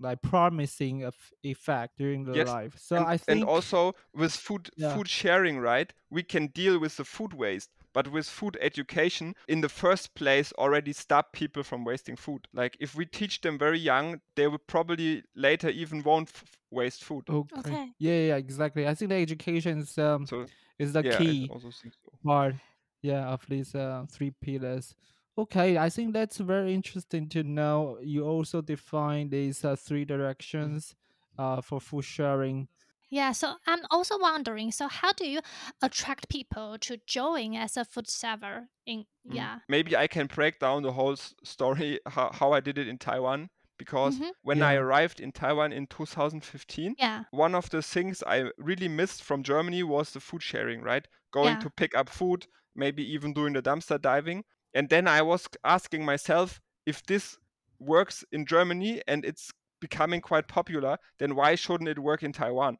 [0.00, 2.76] like promising eff- effect during their Yes, life.
[2.78, 4.88] So and, i think and also with food Yeah.
[4.92, 9.60] food sharing right we can deal with the food waste but with food education in
[9.60, 12.46] the first place already stop people from wasting food.
[12.52, 17.04] Like if we teach them very young they will probably later even won't f- waste
[17.04, 17.24] food.
[17.28, 17.88] Okay, Okay.
[17.98, 18.86] yeah yeah exactly.
[18.86, 20.46] I think the education is um so
[20.78, 22.10] is the yeah key i also think so.
[22.24, 22.54] part
[23.02, 24.94] yeah of these uh, three pillars.
[25.36, 27.98] Okay i think that's very interesting to know.
[28.02, 30.94] You also define these uh, three directions
[31.38, 32.68] uh, for food sharing
[33.12, 35.40] Yeah, so I'm also wondering, so how do you
[35.82, 39.34] attract people to join as a food saver in Mm.
[39.36, 39.60] yeah.
[39.68, 43.50] maybe i can break down the whole story how, how i did it in taiwan
[43.78, 44.32] because Mhm.
[44.42, 47.24] when i arrived in taiwan in 2015 Yeah.
[47.30, 51.06] one of the things I really missed from Germany was the food sharing, right?
[51.32, 51.58] Going Yeah.
[51.58, 54.44] to pick up food, maybe even doing the dumpster diving.
[54.74, 57.38] And then I was asking myself if this
[57.78, 62.78] works in Germany and it's becoming quite popular, then why shouldn't it work in Taiwan?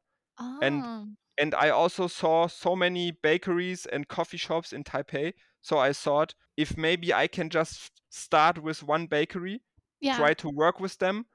[0.60, 1.16] And Oh.
[1.38, 5.34] and I also saw so many bakeries and coffee shops in Taipei.
[5.62, 9.62] So I thought if maybe I can just start with one bakery
[10.00, 10.16] Yeah.
[10.16, 11.26] try to work with them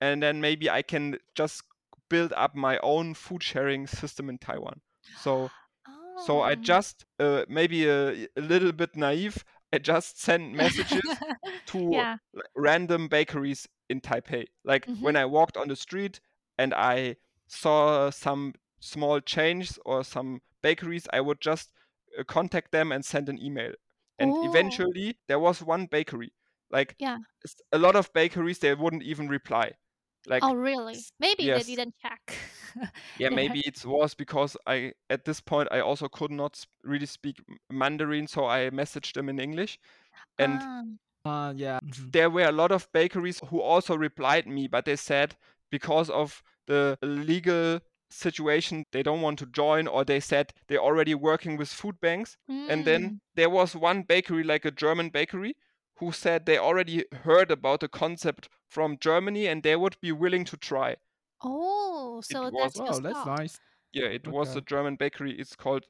[0.00, 1.62] and then maybe i can just
[2.10, 4.80] build up my own food sharing system in taiwan
[5.14, 5.52] so
[6.16, 6.56] so i Oh.
[6.56, 11.22] just uh, maybe a, a little bit naive i just sent messages
[11.66, 12.18] to yeah.
[12.56, 15.16] random bakeries in taipei like when Mhm.
[15.16, 16.20] i walked on the street
[16.58, 17.16] and i
[17.48, 21.72] saw some small changes or some bakeries i would just
[22.18, 23.72] uh, contact them and send an email
[24.18, 24.42] and Oh.
[24.42, 26.32] eventually there was one bakery
[26.70, 27.18] like Yeah.
[27.72, 29.72] a lot of bakeries they wouldn't even reply
[30.26, 31.04] like Oh, really?
[31.18, 32.38] Maybe yes they didn't check.
[33.18, 37.36] yeah maybe it was because i at this point i also could not really speak
[37.70, 39.78] mandarin so i messaged them in english
[40.38, 40.82] and Ah.
[41.24, 42.10] uh, yeah mhm.
[42.12, 45.36] there were a lot of bakeries who also replied me but they said
[45.70, 51.14] because of the legal situation they don't want to join or they said they're already
[51.14, 53.20] working with food banks and then Mm.
[53.34, 55.56] there was one bakery like a german bakery
[55.98, 60.44] who said they already heard about the concept from germany and they would be willing
[60.44, 60.96] to try
[61.42, 63.60] Oh, so was- that's your Wow, that's nice.
[63.92, 65.86] yeah it was a german bakery it's called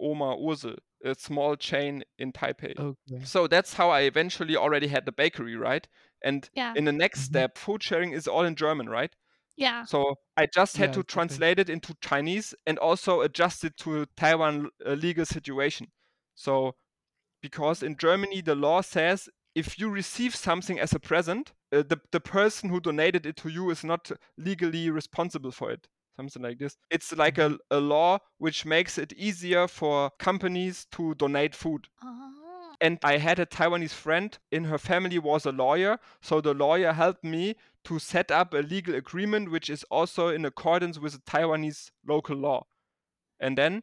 [0.00, 3.24] oma ursel a small chain in taipei Okay.
[3.24, 5.86] so that's how i eventually already had the bakery right
[6.22, 6.74] and Yeah.
[6.76, 7.24] in the next Mhm.
[7.24, 9.14] step food sharing is all in german right
[9.60, 9.86] Yeah.
[9.86, 14.06] So I just had Yeah, to translate it into Chinese and also adjust it to
[14.16, 15.88] Taiwan uh, legal situation.
[16.34, 16.74] So
[17.42, 22.00] because in Germany the law says if you receive something as a present, uh, the
[22.12, 25.88] the person who donated it to you is not legally responsible for it.
[26.16, 26.76] Something like this.
[26.90, 32.49] It's like a, a law which makes it easier for companies to donate food Oh.
[32.80, 36.92] And I had a Taiwanese friend in her family was a lawyer, so the lawyer
[36.92, 41.18] helped me to set up a legal agreement which is also in accordance with the
[41.20, 42.66] Taiwanese local law.
[43.40, 43.82] And then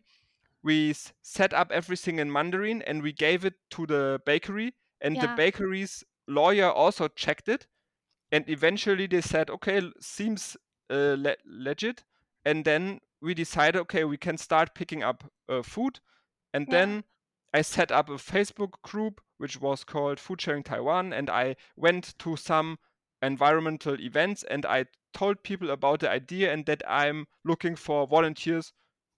[0.64, 4.74] we set up everything in Mandarin and we gave it to the bakery.
[5.02, 7.68] And the bakery's lawyer also checked it.
[8.32, 10.58] And eventually they said okay seems
[10.90, 12.04] uh, le- legit.
[12.46, 16.00] And then we decided okay we can start picking up uh, food.
[16.54, 16.78] And Yeah.
[16.80, 17.04] then
[17.54, 22.18] I set up a Facebook group which was called Food Sharing Taiwan, and I went
[22.20, 22.78] to some
[23.22, 28.74] environmental events and I told people about the idea and that I'm looking for volunteers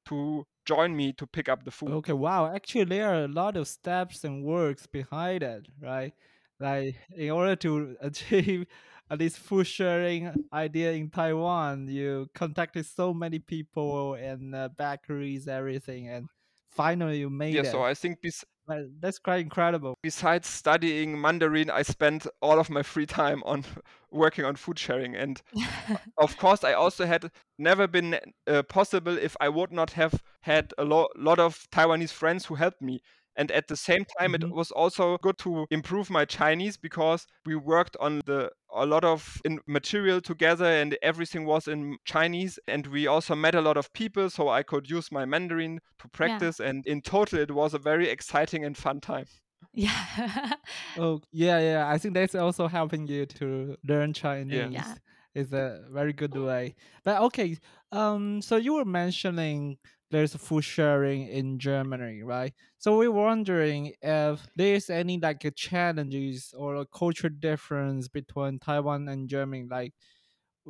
[0.06, 1.92] to join me to pick up the food.
[1.92, 2.54] Okay, wow.
[2.54, 6.14] Actually, there are a lot of steps and works behind it, right?
[6.60, 8.66] Like, in order to achieve
[9.10, 15.48] uh, this food sharing idea in Taiwan, you contacted so many people and uh, bakeries,
[15.48, 16.30] everything, and
[16.70, 17.72] finally you made Yeah, it.
[17.72, 19.96] so I think bes- Well, that's quite incredible.
[20.04, 23.64] besides studying Mandarin, I spent all of my free time on
[24.12, 25.16] working on food sharing.
[25.16, 25.42] And
[26.18, 30.74] of course, I also had never been uh, possible if I would not have had
[30.78, 33.00] a lo- lot of Taiwanese friends who helped me.
[33.40, 34.44] And at the same time, Mhm.
[34.44, 39.04] it was also good to improve my Chinese because we worked on the a lot
[39.04, 42.60] of in material together, and everything was in Chinese.
[42.68, 46.08] And we also met a lot of people, so I could use my Mandarin to
[46.10, 46.60] practice.
[46.60, 49.26] And in total, it was a very exciting and fun time.
[49.74, 50.06] yeah.
[50.98, 51.90] Oh, yeah, yeah.
[51.90, 54.72] I think that's also helping you to learn Chinese.
[54.72, 54.96] Yeah.
[55.36, 56.76] Is a very good way.
[57.04, 57.58] But okay,
[57.92, 59.78] um, so you were mentioning
[60.12, 62.54] there's food sharing in Germany, right?
[62.78, 69.30] So we're wondering if there's any like challenges or a culture difference between Taiwan and
[69.30, 69.68] Germany.
[69.70, 69.94] Like,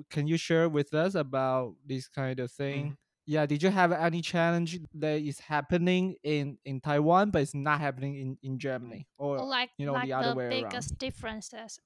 [0.09, 2.93] can you share with us about this kind of thing?
[2.93, 2.97] Mhm.
[3.25, 7.79] Yeah, did you have any challenge that is happening in in Taiwan but it's not
[7.81, 10.87] happening in in Germany or Or like you know like the other the way around?
[10.87, 11.79] biggest differences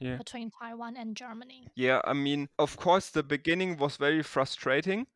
[0.00, 0.18] Yeah.
[0.18, 1.68] between Taiwan and Germany.
[1.76, 5.06] Yeah, I mean, of course, the beginning was very frustrating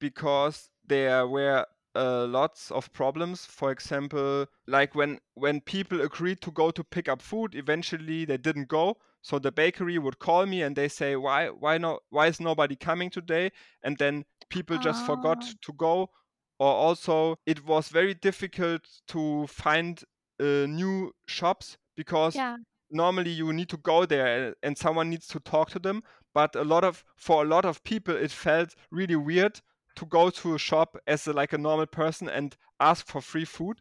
[0.00, 3.46] because there were uh, lots of problems.
[3.46, 8.36] For example, like when when people agreed to go to pick up food, eventually they
[8.36, 8.96] didn't go.
[9.22, 12.76] So the bakery would call me and they say, "Why why no why is nobody
[12.76, 15.56] coming today?" And then people just forgot Ah.
[15.62, 16.10] to go.
[16.58, 20.02] Or also, it was very difficult to find
[20.40, 22.56] uh, new shops because Yeah.
[22.90, 26.62] normally you need to go there and someone needs to talk to them but a
[26.62, 29.60] lot of for a lot of people it felt really weird
[29.96, 33.44] to go to a shop as a, like a normal person and ask for free
[33.44, 33.80] food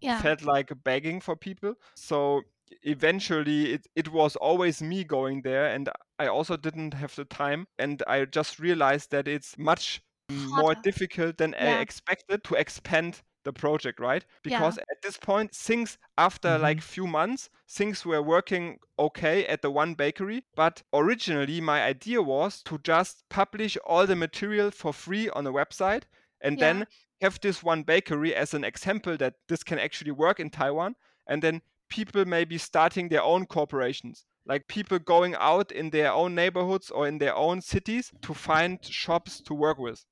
[0.00, 0.20] Yeah.
[0.20, 2.42] felt like begging for people so
[2.82, 7.66] eventually it, it was always me going there and i also didn't have the time
[7.78, 10.00] and i just realized that it's much
[10.30, 14.58] more difficult than i expected to expand the project right Yeah.
[14.58, 16.62] because at this point things after mm-hmm.
[16.62, 20.44] like few months things were working okay at the one bakery.
[20.54, 25.52] But originally my idea was to just publish all the material for free on a
[25.52, 26.04] website
[26.40, 26.66] and Yeah.
[26.66, 26.86] then
[27.20, 30.96] have this one bakery as an example that this can actually work in Taiwan.
[31.26, 36.34] And then people maybe starting their own corporations like people going out in their own
[36.34, 40.04] neighborhoods or in their own cities to find shops to work with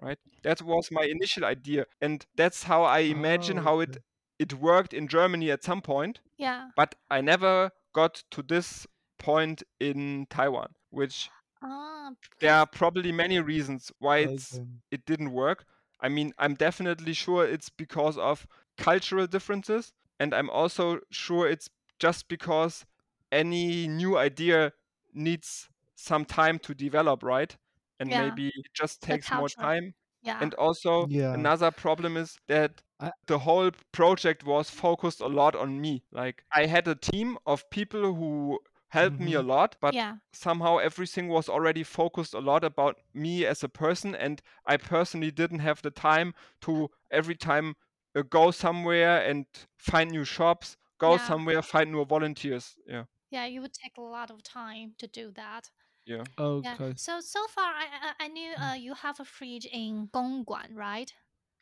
[0.00, 0.18] right?
[0.42, 1.86] That was my initial idea.
[2.00, 3.98] And that's how i imagine Oh, how it.
[4.38, 6.70] It worked in germany at some point Yeah.
[6.76, 8.86] but i never got to this
[9.18, 15.64] point in taiwan which Ah, there are probably many reasons why it's it didn't work.
[16.00, 18.46] I mean i'm definitely sure it's because of
[18.76, 22.86] cultural differences and i'm also sure it's just because
[23.32, 24.72] any new idea
[25.12, 27.56] needs some time to develop right?
[28.00, 28.16] And Yeah.
[28.16, 30.40] maybe it just takes more time Yeah.
[30.40, 31.32] and also Yeah.
[31.32, 36.04] another problem is that I- the whole project was focused a lot on me.
[36.12, 39.42] Like I had a team of people who helped me a Mhm.
[39.42, 40.18] lot, but yeah.
[40.32, 45.30] somehow everything was already focused a lot about me as a person, and I personally
[45.30, 47.74] didn't have the time to every time
[48.16, 49.46] uh, go somewhere and
[49.78, 51.18] find new shops, go Yeah.
[51.18, 52.76] somewhere, find new volunteers.
[52.86, 55.70] Yeah, Yeah, you would take a lot of time to do that.
[56.08, 56.24] Yeah.
[56.62, 56.74] Yeah.
[56.74, 56.92] Okay.
[56.96, 58.70] So so far, I I, I knew Mm.
[58.70, 61.12] uh, you have a fridge in Gongguan, right?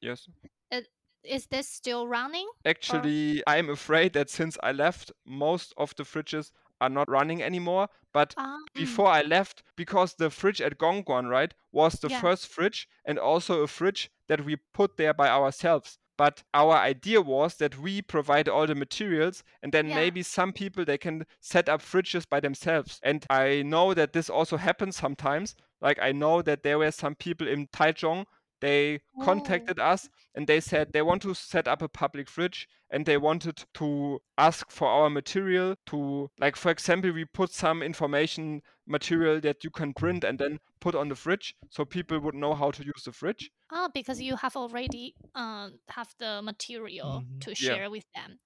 [0.00, 0.28] Yes.
[0.70, 0.88] It,
[1.24, 2.48] is this still running?
[2.64, 7.88] Actually, I'm afraid that since I left, most of the fridges are not running anymore.
[8.12, 12.20] But Ah, mm, before I left, because the fridge at Gongguan, right, was the Yeah.
[12.20, 15.98] first fridge and also a fridge that we put there by ourselves.
[16.16, 19.94] But our idea was that we provide all the materials and then Yeah.
[19.96, 23.00] maybe some people they can set up fridges by themselves.
[23.02, 25.54] And I know that this also happens sometimes.
[25.80, 28.26] Like I know that there were some people in Taichung,
[28.60, 29.24] they Oh.
[29.24, 33.16] contacted us and they said they want to set up a public fridge and they
[33.16, 39.40] wanted to ask for our material to like for example we put some information material
[39.40, 42.70] that you can print and then put on the fridge so people would know how
[42.70, 47.40] to use the fridge Oh, because you have already um have the material Mhm.
[47.40, 47.56] to Yeah.
[47.74, 48.38] share with them.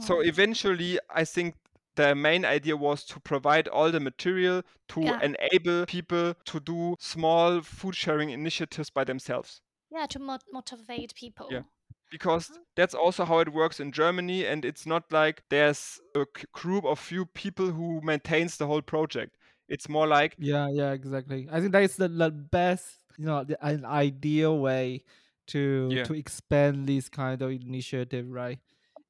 [0.00, 0.20] so Oh.
[0.20, 1.54] eventually i think
[2.00, 5.20] the main idea was to provide all the material to Yeah.
[5.28, 11.48] enable people to do small food sharing initiatives by themselves Yeah, to mot- motivate people.
[11.50, 11.64] Yeah
[12.10, 12.58] because Ah.
[12.74, 16.84] that's also how it works in Germany and it's not like there's a c- group
[16.84, 19.36] of few people who maintains the whole project
[19.68, 21.40] it's more like Yeah, yeah, exactly.
[21.52, 22.86] I think that is the, the best,
[23.18, 25.04] you know, the, an ideal way
[25.48, 26.04] to Yeah.
[26.08, 28.58] to expand this kind of initiative, right?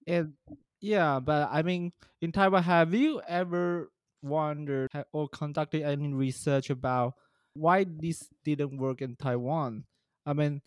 [0.07, 0.35] And
[0.81, 3.91] yeah, but I mean, in Taiwan, have you ever
[4.23, 7.15] wondered or conducted any research about
[7.55, 9.85] why this didn't work in Taiwan?
[10.27, 10.63] I mean,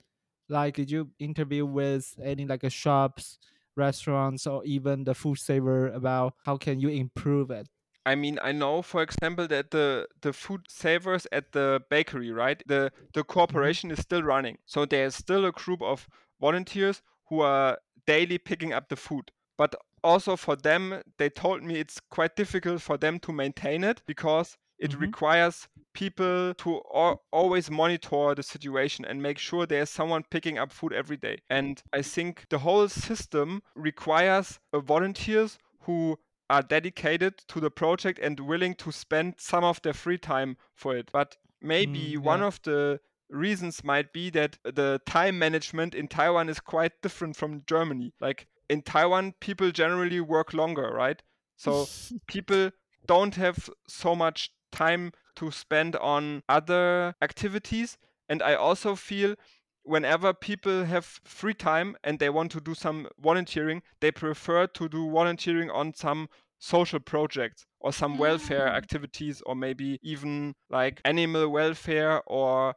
[0.49, 3.39] like, did you interview with any like a shops,
[3.75, 7.67] restaurants, or even the food saver about how can you improve it?
[8.05, 12.61] I mean, I know, for example, that the the food savers at the bakery, right?
[12.67, 13.31] The the mm-hmm.
[13.31, 14.57] cooperation is still running.
[14.65, 16.07] So there's still a group of
[16.39, 19.31] volunteers who are daily picking up the food.
[19.57, 24.01] But also for them, they told me it's quite difficult for them to maintain it
[24.05, 24.99] because it Mhm.
[24.99, 30.71] requires people to al- always monitor the situation and make sure there's someone picking up
[30.71, 31.37] food every day.
[31.49, 36.17] And I think the whole system requires uh, volunteers who
[36.49, 40.95] are dedicated to the project and willing to spend some of their free time for
[40.95, 41.09] it.
[41.11, 46.49] But maybe Mm, one of the reasons might be that the time management in Taiwan
[46.49, 48.13] is quite different from Germany.
[48.19, 51.21] Like in Taiwan, people generally work longer, right?
[51.57, 51.87] So
[52.27, 52.71] people
[53.05, 57.97] don't have so much time to spend on other activities.
[58.29, 59.35] And I also feel
[59.83, 64.87] whenever people have free time and they want to do some volunteering, they prefer to
[64.87, 66.29] do volunteering on some
[66.59, 68.75] social projects or some welfare Mm.
[68.77, 72.75] activities or maybe even like animal welfare or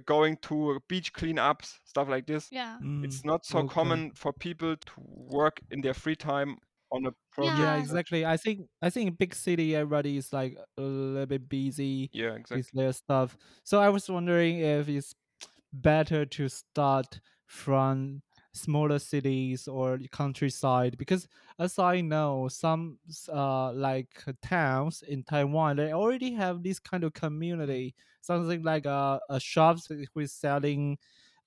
[0.00, 2.50] going to beach cleanups, stuff like this.
[2.50, 2.80] Yeah.
[3.02, 3.64] It's Mm, not so okay.
[3.64, 6.58] common for people to work in their free time
[6.90, 7.58] on a project.
[7.58, 7.96] Yeah, Yeah.
[7.96, 8.24] exactly.
[8.24, 12.34] I think I think in big city everybody is like a little bit busy Yeah,
[12.36, 12.62] exactly.
[12.62, 13.36] with their stuff.
[13.64, 15.14] So I was wondering if it's
[15.72, 18.22] better to start from
[18.54, 21.28] smaller cities or countryside because
[21.58, 27.04] as I know, some uh like uh, towns in Taiwan they already have this kind
[27.04, 30.96] of community, something like a, a shops who is selling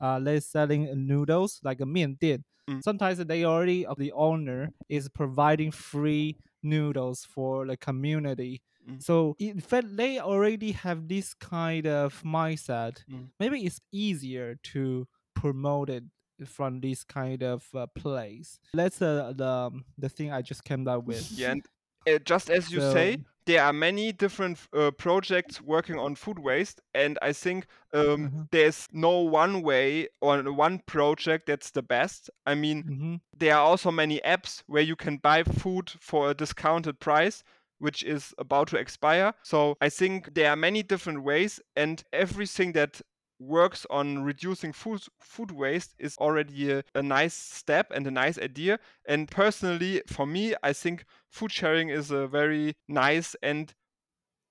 [0.02, 2.82] uh they're selling noodles like a 面店 Mm.
[2.84, 9.00] sometimes they already the owner is providing free noodles for the community Mm.
[9.02, 13.30] so in fact they already have this kind of mindset Mm.
[13.40, 16.04] maybe it's easier to promote it
[16.46, 21.04] from this kind of uh, place that's uh, the the thing i just came up
[21.06, 21.62] with Yeah, and
[22.10, 26.40] uh, just as you say, So- there are many different uh, projects working on food
[26.40, 28.46] waste, and I think um, Uh-huh.
[28.52, 32.30] there's no one way or one project that's the best.
[32.46, 33.22] I mean, Mhm.
[33.38, 37.44] there are also many apps where you can buy food for a discounted price
[37.80, 42.72] which is about to expire so i think there are many different ways and everything
[42.72, 43.02] that
[43.40, 48.38] works on reducing food food waste is already a, a nice step and a nice
[48.40, 53.74] idea and personally for me i think food sharing is a very nice and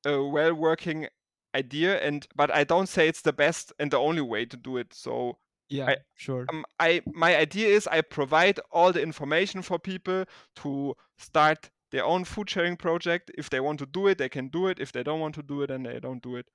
[0.06, 1.08] a well working
[1.54, 4.76] idea and but i don't say it's the best and the only way to do
[4.76, 9.78] it so yeah sure um, I my idea is I provide all the information for
[9.78, 10.24] people
[10.56, 13.30] to start their own food sharing project.
[13.38, 14.78] If they want to do it, they can do it.
[14.80, 16.46] If they don't want to do it, then they don't do it.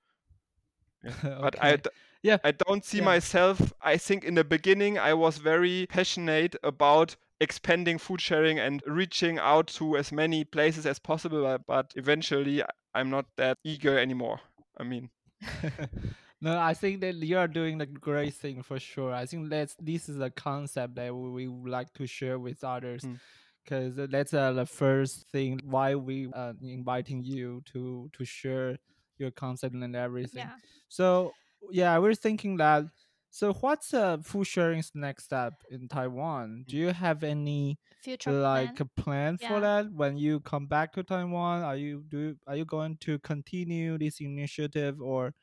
[1.42, 1.78] But I, Okay.
[1.78, 1.90] d-
[2.22, 3.06] Yeah, I don't see yeah.
[3.06, 3.74] myself.
[3.82, 9.40] I think in the beginning I was very passionate about expanding food sharing and reaching
[9.40, 11.44] out to as many places as possible.
[11.44, 12.64] But, but eventually,
[12.94, 14.42] I'm not that eager anymore.
[14.78, 15.10] I mean,
[16.42, 19.14] no, I think that you are doing the great thing for sure.
[19.14, 23.04] I think that's this is a concept that we would like to share with others.
[23.04, 23.20] Mm.
[23.64, 28.78] Because that's uh, the first thing why we uh, inviting you to to share
[29.20, 30.40] your concept and everything.
[30.40, 30.56] Yeah.
[30.88, 31.34] So
[31.72, 32.86] yeah, we're thinking that.
[33.32, 36.66] So what's uh, food sharing's next step in Taiwan?
[36.68, 38.80] Do you have any Future like plan?
[38.80, 41.62] a plan for that when you come back to Taiwan?
[41.64, 45.34] Are you do you- are you going to continue this initiative or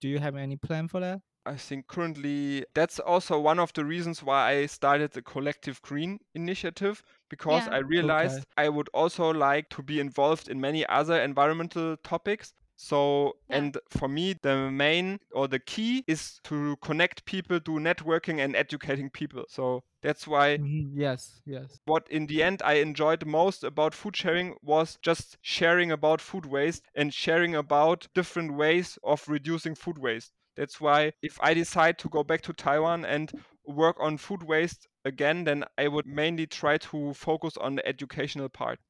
[0.00, 1.22] do you have any plan for that?
[1.46, 6.18] I think currently that's also one of the reasons why I started the Collective Green
[6.34, 7.72] initiative because Yeah.
[7.72, 12.52] I realized I would also like to be involved in many other environmental topics.
[12.76, 13.62] So, Yeah.
[13.62, 18.54] and for me, the main or the key is to connect people, do networking and
[18.56, 19.44] educating people.
[19.48, 21.80] So that's why Mhm, Yes, yes.
[21.86, 26.44] what in the end I enjoyed most about food sharing was just sharing about food
[26.44, 30.32] waste and sharing about different ways of reducing food waste.
[30.54, 33.32] That's why if I decide to go back to Taiwan and
[33.64, 38.48] work on food waste again, then I would mainly try to focus on the educational
[38.50, 38.80] part.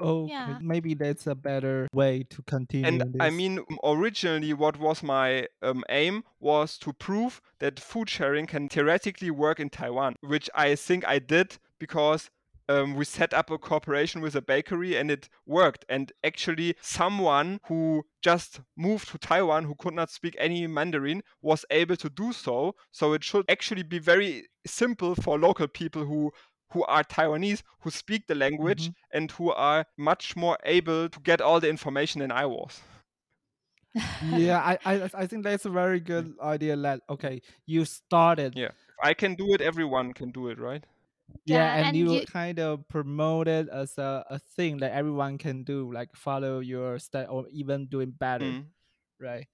[0.00, 0.58] Okay, Yeah.
[0.62, 5.84] maybe that's a better way to continue And I mean, originally, what was my um,
[5.88, 11.06] aim was to prove that food sharing can theoretically work in Taiwan, which I think
[11.06, 12.30] I did because
[12.68, 15.84] um, we set up a cooperation with a bakery and it worked.
[15.88, 21.64] And actually, someone who just moved to Taiwan who could not speak any Mandarin was
[21.70, 22.76] able to do so.
[22.92, 26.30] So it should actually be very simple for local people who
[26.72, 28.94] who are Taiwanese, who speak the language, Mhm.
[29.12, 32.80] and who are much more able to get all the information than I was.
[34.20, 36.76] yeah, I, I I think that's a very good idea.
[36.76, 38.68] That okay, you started, Yeah.
[38.68, 40.84] If I can do it, everyone can do it, right?
[41.46, 44.92] yeah, Yeah, and, and you, you- kind of promote it as a, a thing that
[44.92, 48.66] everyone can do, like follow your step or even doing better, Mm.
[49.20, 49.46] right?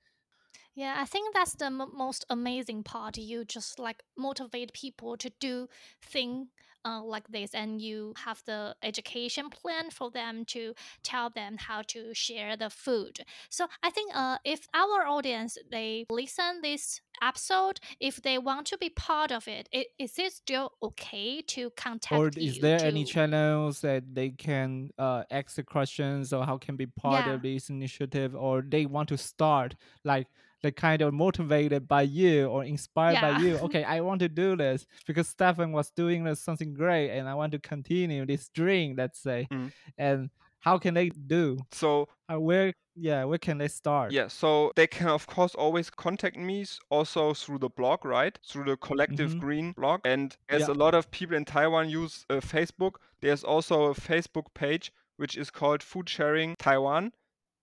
[0.75, 3.17] Yeah, I think that's the m- most amazing part.
[3.17, 5.69] You just like motivate people to do
[6.03, 6.49] thing
[6.87, 11.83] uh, like this, and you have the education plan for them to tell them how
[11.89, 13.21] to share the food.
[13.51, 18.79] So I think uh, if our audience they listen this episode, if they want to
[18.79, 23.05] be part of it, i- is it still okay to contact Or is there any
[23.05, 27.35] channels that they can uh, ask the questions or how can be part Yeah.
[27.35, 29.75] of this initiative or they want to start
[30.05, 30.29] like
[30.67, 34.57] they kind of motivated by you or inspired by you okay i want to do
[34.57, 38.89] this because stefan was doing this something great and i want to continue this dream
[38.97, 39.71] let's say Mm.
[40.07, 40.31] and
[40.67, 44.87] how can they do So uh, where yeah where can they start yeah, so they
[44.97, 48.35] can of course always contact me also through the blog, right?
[48.49, 49.41] Through the Collective Mhm.
[49.41, 50.01] Green blog.
[50.05, 50.75] And as Yeah.
[50.75, 55.37] a lot of people in Taiwan use uh, Facebook, there's also a Facebook page which
[55.37, 57.13] is called Food Sharing Taiwan.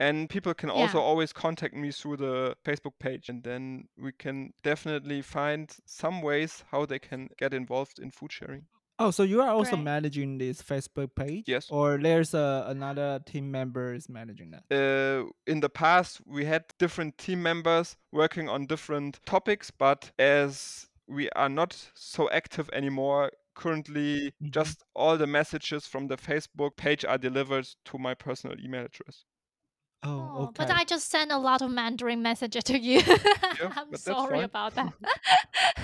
[0.07, 1.09] And people can also Yeah.
[1.09, 3.29] always contact me through the Facebook page.
[3.29, 8.31] And then we can definitely find some ways how they can get involved in food
[8.31, 8.65] sharing.
[8.99, 9.83] oh so you are also Great.
[9.95, 11.65] managing this facebook page Yes.
[11.77, 15.21] or there's a, another team member is managing that uh,
[15.53, 21.23] in the past we had different team members working on different topics but as we
[21.41, 24.51] are not so active anymore currently Mhm.
[24.59, 29.25] just all the messages from the facebook page are delivered to my personal email address
[30.03, 33.01] oh Oh, okay But I just sent a lot of Mandarin messages to you.
[33.77, 34.43] I'm sorry fine.
[34.43, 34.93] about that.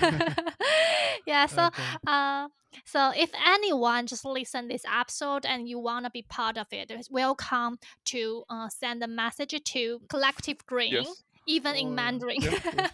[1.26, 1.82] yeah, so Okay.
[2.06, 2.48] uh
[2.84, 6.90] so if anyone just listen this episode and you want to be part of it,
[6.90, 11.94] it, is welcome to uh, send a message to Collective Green, yes even Or- in
[11.96, 12.40] Mandarin.
[12.42, 12.90] yes, yes.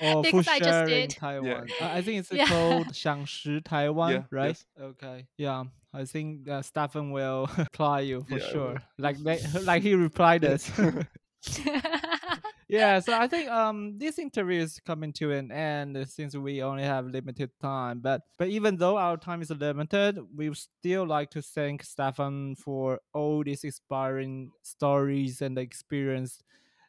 [0.00, 1.10] or because I just sharing did.
[1.10, 1.66] Taiwan.
[1.80, 2.46] Uh, I think it's Yeah.
[2.46, 4.56] called 享食 Taiwan, Yeah, right?
[4.56, 4.64] yes.
[4.80, 5.26] Okay.
[5.36, 5.64] Yeah.
[5.94, 8.82] I think uh, Stefan will reply you for Yeah, sure.
[8.98, 10.70] Like they, like he replied us.
[12.68, 16.82] yeah, so I think um this interview is coming to an end since we only
[16.84, 18.00] have limited time.
[18.00, 23.00] But but even though our time is limited, we still like to thank Stefan for
[23.12, 26.42] all these inspiring stories and the experience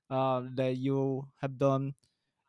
[0.10, 1.94] uh, that you have done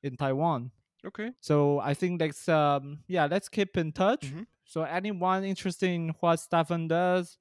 [0.02, 0.70] in Taiwan.
[1.06, 4.32] okay So I think that's um yeah, let's keep in touch.
[4.32, 4.46] Mhm.
[4.66, 7.38] So anyone interested in what Stefan does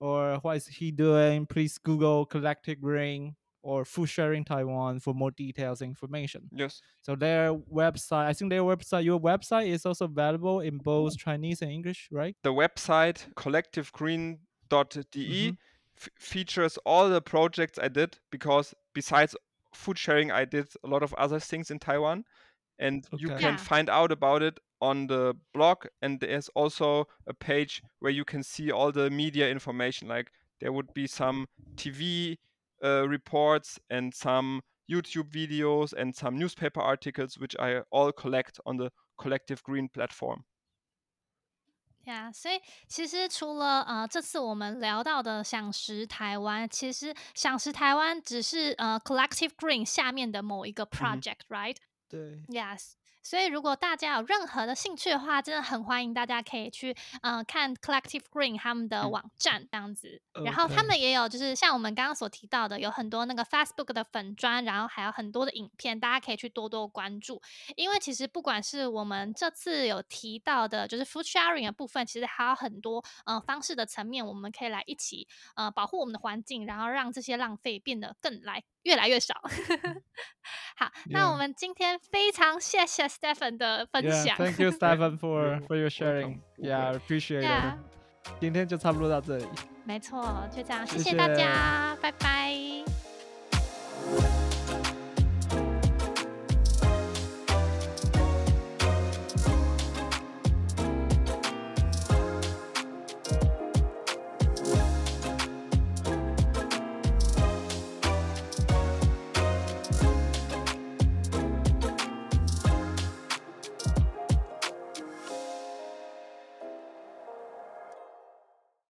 [0.00, 5.32] or what is he doing, please Google Collective Green or Food Sharing Taiwan for more
[5.32, 6.48] details and information.
[6.52, 11.18] yes So their website, I think their website, your website is also available in both
[11.18, 12.36] Chinese and English, right?
[12.44, 14.38] the website collectivegreen.de
[15.50, 15.56] Mhm.
[15.96, 19.36] f- features all the projects i did because besides
[19.74, 22.24] food sharing i did a lot of other things in taiwan
[22.78, 23.56] and you can Yeah.
[23.56, 28.42] find out about it on the blog and there's also a page where you can
[28.42, 32.36] see all the media information like there would be some tv
[32.82, 38.76] uh, reports and some youtube videos and some newspaper articles which i all collect on
[38.76, 40.44] the collective green platform
[42.04, 51.76] 对啊，所以其实除了呃这次我们聊到的享食台湾，其实享食台湾只是呃 Collective Green 下面的某一个 project，right？、
[52.12, 52.92] 嗯、对，Yes。
[53.28, 60.22] 所以，如果大家有任何的兴趣的话，真的很欢迎大家可以去呃看 Collective Green 他们的网站这样子。
[60.46, 67.42] 然后他们也有就是像我们刚刚所提到的，有很多那个 Facebook 的粉砖，然后还有很多的影片，大家可以去多多关注。
[67.76, 79.34] 因为其实不管是我们这次有提到的，就是 Food Sharing 的部分，其实还有很多呃方式的层面，我们可以来一起呃保护我们的环境，然后让这些浪费变得更来越来越少。
[80.76, 84.34] 好，那我们今天非常谢谢 Stephen 的分享。
[84.38, 86.40] Thank you, Stephen, for for your sharing.
[86.56, 87.74] Yeah, appreciate it.
[88.40, 89.46] 今天就差不多到这里。
[89.84, 92.78] 没错，就这样，谢谢大家，拜拜。